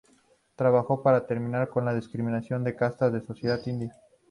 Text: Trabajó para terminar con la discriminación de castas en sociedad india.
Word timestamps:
Trabajó 0.55 1.03
para 1.03 1.27
terminar 1.27 1.69
con 1.69 1.85
la 1.85 1.93
discriminación 1.93 2.63
de 2.63 2.75
castas 2.75 3.13
en 3.13 3.23
sociedad 3.23 3.59
india. 3.67 3.93